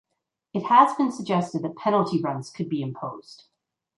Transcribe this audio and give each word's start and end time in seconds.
It 0.55 0.63
has 0.63 0.95
been 0.95 1.11
suggested 1.11 1.61
that 1.61 1.75
penalty 1.75 2.19
runs 2.19 2.49
could 2.49 2.67
be 2.69 2.81
imposed. 2.81 3.43